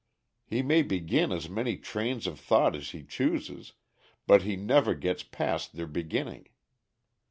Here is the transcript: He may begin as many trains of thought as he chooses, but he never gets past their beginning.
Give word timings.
He 0.47 0.63
may 0.63 0.81
begin 0.81 1.31
as 1.31 1.47
many 1.47 1.77
trains 1.77 2.25
of 2.25 2.39
thought 2.39 2.75
as 2.75 2.89
he 2.89 3.03
chooses, 3.03 3.73
but 4.25 4.41
he 4.41 4.55
never 4.55 4.95
gets 4.95 5.21
past 5.21 5.73
their 5.73 5.85
beginning. 5.85 6.49